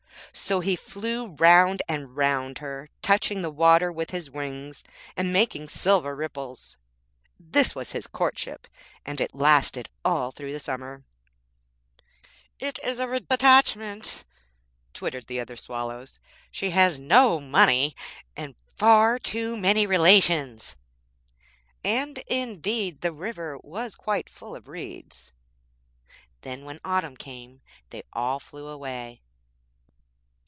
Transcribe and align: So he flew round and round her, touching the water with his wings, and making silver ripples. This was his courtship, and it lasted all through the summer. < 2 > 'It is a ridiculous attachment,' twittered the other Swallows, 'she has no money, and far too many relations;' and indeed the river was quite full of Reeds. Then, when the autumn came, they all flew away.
So 0.33 0.61
he 0.61 0.77
flew 0.77 1.35
round 1.35 1.81
and 1.89 2.15
round 2.15 2.59
her, 2.59 2.89
touching 3.01 3.41
the 3.41 3.49
water 3.51 3.91
with 3.91 4.11
his 4.11 4.31
wings, 4.31 4.81
and 5.17 5.33
making 5.33 5.67
silver 5.67 6.15
ripples. 6.15 6.77
This 7.37 7.75
was 7.75 7.91
his 7.91 8.07
courtship, 8.07 8.65
and 9.05 9.19
it 9.19 9.35
lasted 9.35 9.89
all 10.05 10.31
through 10.31 10.53
the 10.53 10.59
summer. 10.61 11.03
< 11.73 11.97
2 12.61 12.65
> 12.65 12.65
'It 12.67 12.79
is 12.81 12.97
a 12.99 13.09
ridiculous 13.09 13.35
attachment,' 13.39 14.23
twittered 14.93 15.27
the 15.27 15.41
other 15.41 15.57
Swallows, 15.57 16.17
'she 16.49 16.69
has 16.69 16.97
no 16.97 17.41
money, 17.41 17.93
and 18.37 18.55
far 18.77 19.19
too 19.19 19.57
many 19.57 19.85
relations;' 19.85 20.77
and 21.83 22.19
indeed 22.27 23.01
the 23.01 23.11
river 23.11 23.57
was 23.61 23.97
quite 23.97 24.29
full 24.29 24.55
of 24.55 24.69
Reeds. 24.69 25.33
Then, 26.39 26.63
when 26.63 26.77
the 26.77 26.87
autumn 26.89 27.17
came, 27.17 27.59
they 27.89 28.03
all 28.13 28.39
flew 28.39 28.69
away. 28.69 29.21